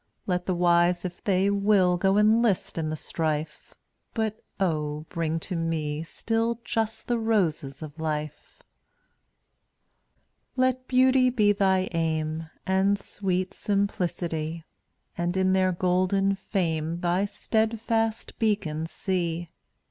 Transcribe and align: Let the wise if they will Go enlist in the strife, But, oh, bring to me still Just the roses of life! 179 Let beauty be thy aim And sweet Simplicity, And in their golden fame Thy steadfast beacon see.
Let 0.25 0.47
the 0.47 0.55
wise 0.55 1.05
if 1.05 1.23
they 1.23 1.51
will 1.51 1.95
Go 1.95 2.17
enlist 2.17 2.79
in 2.79 2.89
the 2.89 2.95
strife, 2.95 3.75
But, 4.15 4.41
oh, 4.59 5.05
bring 5.09 5.39
to 5.41 5.55
me 5.55 6.01
still 6.01 6.59
Just 6.65 7.05
the 7.05 7.19
roses 7.19 7.83
of 7.83 7.99
life! 7.99 8.63
179 10.55 10.65
Let 10.65 10.87
beauty 10.87 11.29
be 11.29 11.51
thy 11.51 11.87
aim 11.91 12.49
And 12.65 12.97
sweet 12.97 13.53
Simplicity, 13.53 14.63
And 15.15 15.37
in 15.37 15.53
their 15.53 15.71
golden 15.71 16.33
fame 16.33 17.01
Thy 17.01 17.25
steadfast 17.25 18.39
beacon 18.39 18.87
see. 18.87 19.49